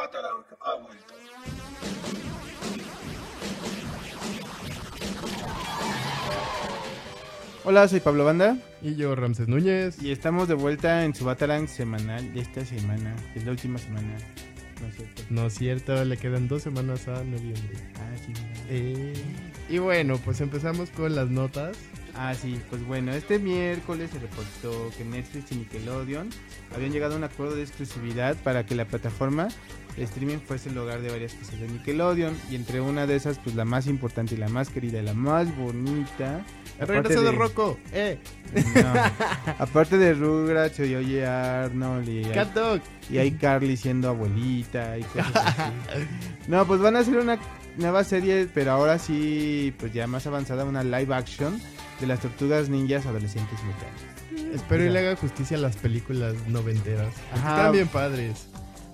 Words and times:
Batarang 0.00 0.44
ha 0.62 0.74
vuelto. 0.76 1.14
Hola, 7.64 7.86
soy 7.86 8.00
Pablo 8.00 8.24
Banda 8.24 8.56
Y 8.80 8.96
yo, 8.96 9.14
Ramses 9.14 9.46
Núñez. 9.46 10.02
y 10.02 10.10
estamos 10.10 10.48
de 10.48 10.54
vuelta 10.54 11.04
en 11.04 11.14
su 11.14 11.26
Batarang 11.26 11.68
semanal 11.68 12.32
de 12.32 12.40
esta 12.40 12.64
semana, 12.64 13.14
es 13.34 13.44
la 13.44 13.50
última 13.50 13.78
semana. 13.78 14.16
No 14.80 14.86
es 14.88 14.96
cierto. 14.96 15.22
No 15.28 15.46
es 15.46 15.54
cierto, 15.54 16.04
le 16.06 16.16
quedan 16.16 16.48
dos 16.48 16.62
semanas 16.62 17.06
a 17.06 17.22
noviembre. 17.22 17.76
Ah, 17.96 18.16
sí. 18.24 18.32
Eh, 18.70 19.12
y 19.68 19.76
bueno, 19.76 20.16
pues 20.24 20.40
empezamos 20.40 20.88
con 20.88 21.14
las 21.14 21.28
notas. 21.28 21.76
Ah, 22.16 22.34
sí, 22.34 22.60
pues 22.68 22.84
bueno, 22.86 23.12
este 23.12 23.38
miércoles 23.38 24.10
se 24.10 24.18
reportó 24.18 24.90
que 24.96 25.04
Netflix 25.04 25.52
y 25.52 25.56
Nickelodeon 25.56 26.30
habían 26.74 26.92
llegado 26.92 27.14
a 27.14 27.16
un 27.16 27.24
acuerdo 27.24 27.56
de 27.56 27.62
exclusividad 27.62 28.36
para 28.36 28.66
que 28.66 28.74
la 28.74 28.84
plataforma 28.84 29.48
de 29.96 30.04
streaming 30.04 30.38
fuese 30.38 30.68
el 30.68 30.78
hogar 30.78 31.00
de 31.00 31.10
varias 31.10 31.34
cosas 31.34 31.60
de 31.60 31.68
Nickelodeon 31.68 32.36
y 32.50 32.56
entre 32.56 32.80
una 32.80 33.06
de 33.06 33.16
esas, 33.16 33.38
pues 33.38 33.54
la 33.54 33.64
más 33.64 33.86
importante 33.86 34.34
y 34.34 34.38
la 34.38 34.48
más 34.48 34.68
querida 34.70 35.00
y 35.00 35.02
la 35.02 35.14
más 35.14 35.54
bonita. 35.56 36.44
¡El 36.78 37.02
de 37.02 37.32
Rocco! 37.32 37.78
¡Eh! 37.92 38.18
No, 38.54 38.92
aparte 39.58 39.98
de 39.98 40.14
Rugrats 40.14 40.78
y 40.80 40.94
Oye 40.94 41.26
Arnold 41.26 42.08
y, 42.08 42.22
¡Cat 42.22 42.54
Dog! 42.54 42.80
y 43.10 43.18
hay 43.18 43.32
Carly 43.32 43.76
siendo 43.76 44.08
abuelita 44.08 44.96
y 44.96 45.02
cosas 45.02 45.32
así. 45.34 45.72
No, 46.48 46.66
pues 46.66 46.80
van 46.80 46.96
a 46.96 47.00
hacer 47.00 47.18
una 47.18 47.38
nueva 47.76 48.02
serie, 48.04 48.48
pero 48.52 48.72
ahora 48.72 48.98
sí, 48.98 49.74
pues 49.78 49.92
ya 49.92 50.06
más 50.06 50.26
avanzada, 50.26 50.64
una 50.64 50.82
live 50.82 51.14
action 51.14 51.60
de 52.00 52.06
las 52.06 52.20
tortugas 52.20 52.68
ninjas 52.68 53.06
adolescentes 53.06 53.58
mutantes. 53.62 54.54
Espero 54.54 54.84
y 54.84 54.90
le 54.90 54.98
haga 54.98 55.16
justicia 55.16 55.56
a 55.56 55.60
las 55.60 55.76
películas 55.76 56.34
noventeras. 56.48 57.14
Ajá. 57.32 57.56
Están 57.56 57.72
bien 57.72 57.88
padres. 57.88 58.48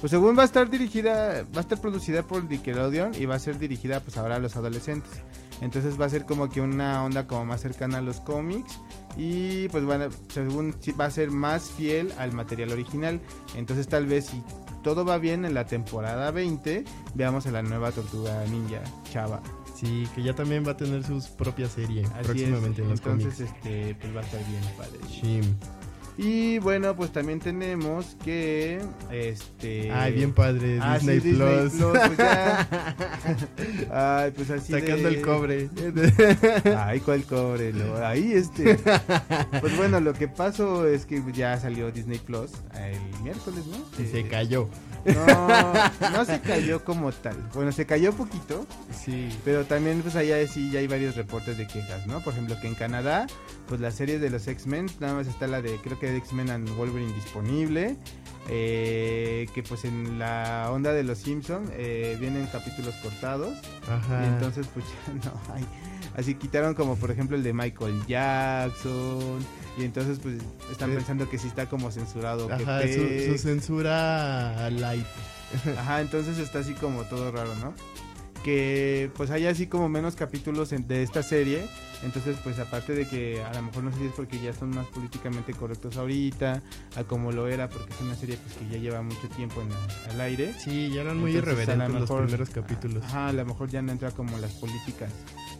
Pues 0.00 0.10
según 0.10 0.36
va 0.36 0.42
a 0.42 0.46
estar 0.46 0.70
dirigida, 0.70 1.44
va 1.54 1.58
a 1.58 1.60
estar 1.60 1.78
producida 1.78 2.22
por 2.22 2.44
Nickelodeon 2.44 3.14
y 3.14 3.26
va 3.26 3.34
a 3.34 3.38
ser 3.38 3.58
dirigida 3.58 4.00
pues 4.00 4.16
ahora 4.16 4.36
a 4.36 4.38
los 4.38 4.56
adolescentes. 4.56 5.12
Entonces 5.60 6.00
va 6.00 6.06
a 6.06 6.08
ser 6.08 6.24
como 6.24 6.48
que 6.48 6.62
una 6.62 7.04
onda 7.04 7.26
como 7.26 7.44
más 7.44 7.60
cercana 7.60 7.98
a 7.98 8.00
los 8.00 8.20
cómics 8.20 8.80
y 9.18 9.68
pues 9.68 9.84
van 9.84 10.02
a, 10.02 10.08
según 10.28 10.74
va 10.98 11.04
a 11.04 11.10
ser 11.10 11.30
más 11.30 11.70
fiel 11.70 12.12
al 12.18 12.32
material 12.32 12.72
original. 12.72 13.20
Entonces 13.54 13.88
tal 13.88 14.06
vez 14.06 14.26
si 14.26 14.42
todo 14.82 15.04
va 15.04 15.18
bien 15.18 15.44
en 15.44 15.52
la 15.52 15.66
temporada 15.66 16.30
20 16.30 16.84
veamos 17.14 17.46
a 17.46 17.50
la 17.50 17.62
nueva 17.62 17.92
tortuga 17.92 18.42
ninja 18.46 18.80
chava. 19.12 19.42
Sí, 19.80 20.06
que 20.14 20.22
ya 20.22 20.34
también 20.34 20.66
va 20.66 20.72
a 20.72 20.76
tener 20.76 21.02
su 21.04 21.24
propia 21.36 21.68
serie 21.68 22.04
Así 22.04 22.24
próximamente 22.24 22.82
es. 22.82 22.84
en 22.84 22.90
los 22.90 23.00
Entonces 23.00 23.34
cómics. 23.36 23.40
este 23.40 23.94
pues 23.94 24.14
va 24.14 24.20
a 24.20 24.24
estar 24.24 24.40
bien 24.46 24.62
padre. 24.76 24.98
Shim. 25.08 25.56
Y 26.22 26.58
bueno, 26.58 26.94
pues 26.94 27.12
también 27.12 27.40
tenemos 27.40 28.14
que 28.22 28.78
este 29.10 29.90
Ay, 29.90 30.12
bien 30.12 30.34
padre. 30.34 30.78
Ah, 30.82 30.98
sí, 31.00 31.08
Disney, 31.12 31.32
Plus. 31.34 31.72
pues 31.80 32.18
ya. 32.18 32.68
Ay, 34.24 34.30
pues 34.32 34.50
así 34.50 34.70
Sacando 34.72 35.08
de- 35.08 35.14
el 35.16 35.22
cobre. 35.22 35.70
Ay, 36.76 37.00
¿cuál 37.00 37.22
cobre? 37.24 37.72
Lo- 37.72 38.06
ahí 38.06 38.32
este. 38.34 38.78
Pues 39.62 39.74
bueno, 39.78 39.98
lo 40.00 40.12
que 40.12 40.28
pasó 40.28 40.86
es 40.86 41.06
que 41.06 41.22
ya 41.32 41.58
salió 41.58 41.90
Disney 41.90 42.18
Plus 42.18 42.50
el 42.74 43.22
miércoles, 43.22 43.64
¿no? 43.66 43.78
y 44.02 44.06
se 44.06 44.20
Eh, 44.20 44.28
cayó. 44.28 44.68
No, 45.06 45.72
no 46.12 46.24
se 46.26 46.40
cayó 46.42 46.84
como 46.84 47.10
tal. 47.12 47.36
Bueno, 47.54 47.72
se 47.72 47.86
cayó 47.86 48.12
poquito, 48.12 48.66
Sí. 48.92 49.30
pero 49.46 49.64
también 49.64 50.02
pues 50.02 50.14
allá 50.14 50.46
sí 50.46 50.70
ya 50.70 50.80
hay 50.80 50.86
varios 50.88 51.16
reportes 51.16 51.56
de 51.56 51.66
quejas, 51.66 52.06
¿no? 52.06 52.20
Por 52.20 52.34
ejemplo, 52.34 52.56
que 52.60 52.66
en 52.66 52.74
Canadá, 52.74 53.26
pues 53.66 53.80
la 53.80 53.90
serie 53.92 54.18
de 54.18 54.28
los 54.28 54.46
X-Men, 54.46 54.90
nada 55.00 55.14
más 55.14 55.26
está 55.26 55.46
la 55.46 55.62
de, 55.62 55.76
creo 55.82 55.98
que 55.98 56.09
de 56.10 56.18
X-Men 56.18 56.50
and 56.50 56.68
Wolverine 56.76 57.12
disponible. 57.14 57.96
eh, 58.48 59.46
que 59.54 59.62
pues 59.62 59.84
en 59.84 60.18
la 60.18 60.68
onda 60.72 60.92
de 60.92 61.04
los 61.04 61.18
Simpsons 61.18 61.70
vienen 62.18 62.46
capítulos 62.50 62.94
cortados. 62.96 63.56
Ajá. 63.88 64.24
Y 64.24 64.28
entonces, 64.28 64.66
pues 64.74 64.84
ya 65.06 65.30
no 65.30 65.54
hay. 65.54 65.64
Así 66.16 66.34
quitaron 66.34 66.74
como 66.74 66.96
por 66.96 67.10
ejemplo 67.12 67.36
el 67.36 67.42
de 67.44 67.52
Michael 67.52 68.02
Jackson. 68.08 69.38
Y 69.78 69.84
entonces, 69.84 70.18
pues 70.20 70.36
están 70.70 70.90
Eh. 70.90 70.94
pensando 70.96 71.28
que 71.30 71.38
sí 71.38 71.46
está 71.46 71.66
como 71.66 71.90
censurado. 71.92 72.48
que 72.48 72.54
Ajá, 72.54 72.80
su, 72.82 72.86
pex. 73.08 73.26
su 73.32 73.38
censura 73.38 74.68
light. 74.70 75.06
Ajá, 75.78 76.00
entonces 76.00 76.38
está 76.38 76.58
así 76.60 76.72
como 76.74 77.02
todo 77.04 77.30
raro, 77.30 77.54
¿no? 77.56 77.72
Que 78.44 79.10
pues 79.16 79.30
hay 79.30 79.46
así 79.46 79.66
como 79.66 79.88
menos 79.88 80.16
capítulos 80.16 80.72
en- 80.72 80.86
de 80.88 81.02
esta 81.02 81.22
serie. 81.22 81.66
Entonces, 82.02 82.38
pues 82.42 82.58
aparte 82.58 82.94
de 82.94 83.06
que 83.06 83.42
a 83.42 83.52
lo 83.52 83.60
mejor 83.62 83.84
no 83.84 83.92
sé 83.92 83.98
si 83.98 84.06
es 84.06 84.12
porque 84.12 84.40
ya 84.40 84.54
son 84.54 84.70
más 84.70 84.86
políticamente 84.86 85.52
correctos 85.52 85.98
ahorita, 85.98 86.62
a 86.96 87.04
como 87.04 87.30
lo 87.30 87.46
era, 87.46 87.68
porque 87.68 87.92
es 87.92 88.00
una 88.00 88.14
serie 88.16 88.38
pues 88.38 88.54
que 88.56 88.74
ya 88.74 88.80
lleva 88.80 89.02
mucho 89.02 89.28
tiempo 89.36 89.60
en 89.60 89.68
al 90.10 90.20
aire. 90.22 90.54
Sí, 90.58 90.90
ya 90.94 91.02
eran 91.02 91.18
muy 91.18 91.36
Entonces, 91.36 91.68
a 91.68 91.76
lo 91.76 91.84
irreverentes 91.84 91.92
los 91.92 92.00
mejor- 92.10 92.22
primeros 92.24 92.50
capítulos. 92.50 93.04
Ajá, 93.04 93.28
a 93.28 93.32
lo 93.34 93.44
mejor 93.44 93.68
ya 93.68 93.82
no 93.82 93.92
entra 93.92 94.10
como 94.12 94.38
las 94.38 94.52
políticas 94.52 95.10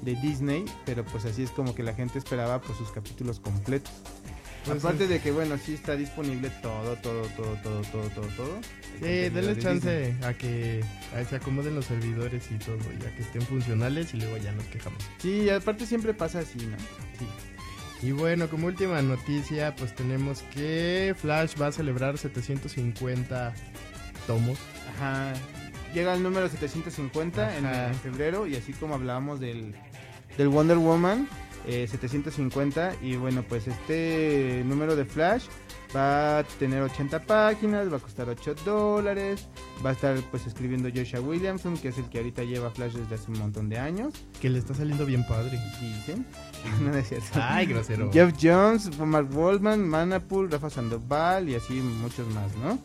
de 0.00 0.14
Disney, 0.14 0.64
pero 0.86 1.04
pues 1.04 1.26
así 1.26 1.42
es 1.42 1.50
como 1.50 1.74
que 1.74 1.82
la 1.82 1.92
gente 1.92 2.18
esperaba 2.18 2.58
pues 2.62 2.78
sus 2.78 2.90
capítulos 2.90 3.38
completos. 3.38 3.92
Pues 4.64 4.84
Aparte 4.84 5.06
de 5.06 5.20
que 5.20 5.30
bueno, 5.30 5.56
sí 5.56 5.74
está 5.74 5.96
disponible 5.96 6.50
todo, 6.62 6.94
todo, 6.96 7.22
todo, 7.36 7.54
todo, 7.62 7.80
todo, 7.82 8.08
todo, 8.10 8.26
todo. 8.36 8.60
Sí, 8.98 9.30
denle 9.30 9.54
de 9.54 9.62
chance 9.62 9.98
Disney. 9.98 10.28
a 10.28 10.34
que 10.34 10.84
a 11.16 11.24
se 11.24 11.36
acomoden 11.36 11.74
los 11.74 11.86
servidores 11.86 12.44
y 12.50 12.56
todo, 12.56 12.78
ya 13.02 13.14
que 13.16 13.22
estén 13.22 13.42
funcionales 13.42 14.12
y 14.12 14.18
luego 14.18 14.36
ya 14.36 14.52
nos 14.52 14.64
quejamos. 14.66 15.02
Sí, 15.18 15.48
aparte 15.48 15.86
siempre 15.86 16.12
pasa 16.12 16.40
así, 16.40 16.58
¿no? 16.58 16.76
Sí. 17.18 17.26
Y 18.02 18.12
bueno, 18.12 18.48
como 18.48 18.66
última 18.66 19.00
noticia, 19.02 19.74
pues 19.76 19.94
tenemos 19.94 20.42
que 20.54 21.14
Flash 21.18 21.54
va 21.60 21.68
a 21.68 21.72
celebrar 21.72 22.16
750 22.18 23.54
tomos. 24.26 24.58
Ajá. 24.96 25.32
Llega 25.94 26.14
el 26.14 26.22
número 26.22 26.48
750 26.48 27.58
en, 27.58 27.66
en 27.66 27.94
febrero 27.96 28.46
y 28.46 28.56
así 28.56 28.72
como 28.72 28.94
hablábamos 28.94 29.40
del, 29.40 29.74
del 30.38 30.48
Wonder 30.48 30.78
Woman, 30.78 31.28
eh, 31.66 31.86
750 31.88 32.96
y 33.02 33.16
bueno, 33.16 33.44
pues 33.48 33.66
este 33.68 34.62
número 34.66 34.96
de 34.96 35.04
Flash 35.04 35.44
va 35.94 36.38
a 36.38 36.44
tener 36.44 36.82
80 36.82 37.26
páginas, 37.26 37.92
va 37.92 37.96
a 37.96 38.00
costar 38.00 38.28
8 38.28 38.54
dólares, 38.64 39.48
va 39.84 39.90
a 39.90 39.92
estar 39.92 40.16
pues 40.30 40.46
escribiendo 40.46 40.88
Joshua 40.94 41.20
Williamson, 41.20 41.76
que 41.76 41.88
es 41.88 41.98
el 41.98 42.04
que 42.08 42.18
ahorita 42.18 42.44
lleva 42.44 42.70
Flash 42.70 42.92
desde 42.94 43.14
hace 43.14 43.30
un 43.30 43.38
montón 43.38 43.68
de 43.68 43.78
años, 43.78 44.14
Que 44.40 44.48
le 44.48 44.58
está 44.58 44.74
saliendo 44.74 45.04
bien 45.04 45.26
padre. 45.26 45.58
dicen. 45.80 46.26
no 46.82 46.94
es 46.94 47.08
cierto. 47.08 47.26
Ay, 47.34 47.66
grosero. 47.66 48.10
Jeff 48.12 48.34
Jones, 48.40 48.96
Mark 48.98 49.28
Waldman, 49.36 49.86
Manapool, 49.88 50.50
Rafa 50.50 50.70
Sandoval 50.70 51.48
y 51.48 51.54
así 51.56 51.74
muchos 51.74 52.28
más, 52.34 52.54
¿no? 52.56 52.78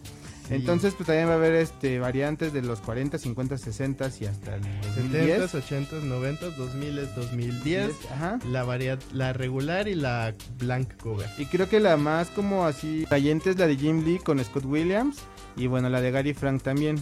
Sí. 0.48 0.56
Entonces, 0.56 0.94
pues 0.94 1.08
también 1.08 1.28
va 1.28 1.34
a 1.34 1.36
haber 1.36 1.56
este 1.56 2.00
variantes 2.00 2.54
de 2.54 2.62
los 2.62 2.80
40, 2.82 3.18
50, 3.18 3.58
60 3.58 4.10
y 4.20 4.26
hasta 4.26 4.56
el 4.56 4.62
2010. 4.96 5.52
70s, 5.52 5.90
80s, 5.90 6.04
90s, 6.04 6.56
2000s, 6.56 7.14
2010. 7.16 7.92
Ajá. 8.12 8.40
La 8.50 8.64
variedad, 8.64 9.00
la 9.12 9.34
regular 9.34 9.88
y 9.88 9.96
la 9.96 10.34
blank 10.60 10.98
cover. 11.02 11.28
Y 11.38 11.46
creo 11.46 11.68
que 11.68 11.80
la 11.80 11.98
más 11.98 12.30
como 12.30 12.66
así 12.66 13.06
cayente 13.10 13.52
es 13.52 13.58
la 13.58 13.68
de 13.68 13.76
Jim 13.76 14.06
Lee 14.06 14.20
con 14.20 14.44
Scott 14.44 14.66
Williams 14.66 15.18
y 15.56 15.68
bueno, 15.68 15.90
la 15.90 16.02
de 16.02 16.12
Gary 16.12 16.34
Frank 16.34 16.62
también. 16.62 16.98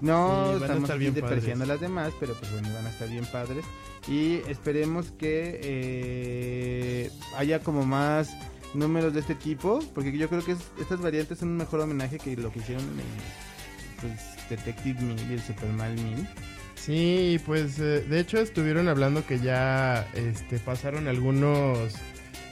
No 0.00 0.52
Sí, 0.58 0.62
estamos 0.62 0.90
aquí 0.90 1.10
despreciando 1.10 1.64
las 1.64 1.80
demás, 1.80 2.12
pero 2.20 2.34
pues 2.34 2.52
bueno, 2.52 2.68
van 2.74 2.86
a 2.86 2.90
estar 2.90 3.08
bien 3.08 3.24
padres. 3.26 3.64
Y 4.06 4.34
esperemos 4.48 5.12
que 5.12 5.60
eh, 5.62 7.10
haya 7.38 7.60
como 7.60 7.86
más 7.86 8.36
números 8.74 9.14
de 9.14 9.20
este 9.20 9.34
tipo, 9.34 9.80
porque 9.94 10.16
yo 10.16 10.28
creo 10.28 10.44
que 10.44 10.52
es- 10.52 10.70
estas 10.80 11.00
variantes 11.00 11.38
son 11.38 11.48
un 11.50 11.56
mejor 11.58 11.80
homenaje 11.80 12.18
que 12.18 12.36
lo 12.36 12.52
que 12.52 12.58
hicieron 12.60 12.84
en 12.84 14.00
pues, 14.00 14.20
Detective 14.50 15.00
Mill 15.00 15.20
y 15.30 15.34
el 15.34 15.40
Superman 15.42 15.94
Mill. 15.94 16.28
Sí, 16.74 17.40
pues 17.46 17.78
eh, 17.78 18.04
de 18.08 18.20
hecho 18.20 18.38
estuvieron 18.38 18.88
hablando 18.88 19.24
que 19.26 19.38
ya 19.38 20.06
este, 20.14 20.58
pasaron 20.58 21.08
algunos, 21.08 21.94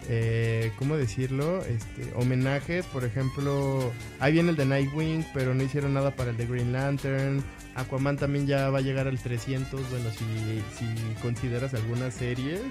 eh, 0.08 0.72
¿cómo 0.78 0.96
decirlo? 0.96 1.62
Este, 1.64 2.10
homenajes, 2.16 2.86
por 2.86 3.04
ejemplo, 3.04 3.92
ahí 4.20 4.32
viene 4.32 4.50
el 4.50 4.56
de 4.56 4.64
Nightwing, 4.64 5.26
pero 5.34 5.52
no 5.54 5.62
hicieron 5.62 5.92
nada 5.92 6.12
para 6.16 6.30
el 6.30 6.36
de 6.38 6.46
Green 6.46 6.72
Lantern. 6.72 7.44
Aquaman 7.74 8.16
también 8.16 8.46
ya 8.46 8.70
va 8.70 8.78
a 8.78 8.82
llegar 8.82 9.06
al 9.06 9.18
300, 9.18 9.90
bueno, 9.90 10.10
si, 10.10 10.62
si 10.78 11.20
consideras 11.22 11.74
algunas 11.74 12.14
series, 12.14 12.62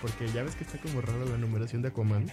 porque 0.00 0.26
ya 0.32 0.42
ves 0.42 0.54
que 0.54 0.64
está 0.64 0.78
como 0.78 1.00
rara 1.02 1.24
la 1.30 1.36
numeración 1.38 1.82
de 1.82 1.88
Aquaman. 1.88 2.30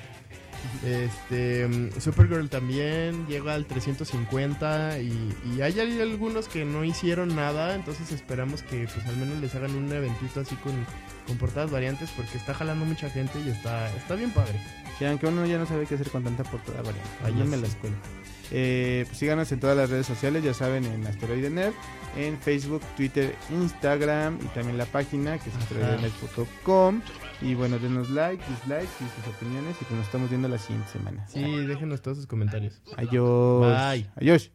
Este, 0.86 1.68
mm, 1.68 2.00
Supergirl 2.00 2.50
también 2.50 3.28
llega 3.28 3.54
al 3.54 3.66
350 3.66 5.00
y, 5.00 5.34
y 5.54 5.62
hay, 5.62 5.80
hay 5.80 6.02
algunos 6.02 6.48
que 6.48 6.66
no 6.66 6.84
hicieron 6.84 7.36
nada, 7.36 7.76
entonces 7.76 8.12
esperamos 8.12 8.64
que 8.64 8.88
pues 8.94 9.06
al 9.06 9.18
menos 9.18 9.40
les 9.40 9.54
hagan 9.56 9.76
un 9.76 9.92
eventito 9.92 10.42
así 10.42 10.56
con, 10.56 10.74
con 11.28 11.38
portadas 11.38 11.72
variantes 11.72 12.10
porque 12.12 12.38
está 12.38 12.54
jalando 12.54 12.86
mucha 12.86 13.10
gente 13.10 13.40
y 13.46 13.50
está, 13.50 13.94
está 13.96 14.16
bien 14.16 14.32
padre. 14.32 14.60
Sí, 14.98 15.06
aunque 15.06 15.28
uno 15.28 15.46
ya 15.46 15.58
no 15.58 15.66
sabe 15.66 15.86
qué 15.86 15.96
hacer 15.96 16.10
con 16.10 16.24
tanta 16.24 16.44
portada 16.44 16.82
variante. 16.82 17.10
Ay, 17.24 17.34
Ayúdenme 17.34 17.52
ya 17.52 17.58
a 17.58 17.62
la 17.62 17.68
escuela. 17.68 17.96
Eh, 18.52 19.06
pues 19.08 19.18
síganos 19.18 19.52
en 19.52 19.60
todas 19.60 19.78
las 19.78 19.90
redes 19.90 20.06
sociales, 20.06 20.44
ya 20.44 20.54
saben, 20.54 20.86
en 20.86 21.08
Asteroide 21.08 21.50
Nerd, 21.50 21.74
en 22.18 22.38
Facebook, 22.38 22.82
Twitter, 22.98 23.34
Instagram 23.50 24.40
y 24.44 24.48
también 24.48 24.78
la 24.78 24.86
página 24.86 25.38
que 25.38 25.50
es 25.50 25.56
asteroidenerd.com. 25.56 27.02
Y 27.42 27.56
bueno, 27.56 27.80
denos 27.80 28.10
like, 28.10 28.44
dislikes 28.50 28.92
y 29.00 29.24
sus 29.24 29.34
opiniones 29.34 29.76
y 29.82 29.86
pues 29.86 29.98
nos 29.98 30.06
estamos 30.06 30.30
viendo 30.30 30.48
la 30.48 30.58
siguiente 30.58 30.92
semana. 30.92 31.26
Sí, 31.28 31.42
déjenos 31.66 32.02
todos 32.02 32.18
sus 32.18 32.28
comentarios. 32.28 32.82
Adiós. 32.98 33.62
Bye. 33.62 34.10
Adiós. 34.16 34.52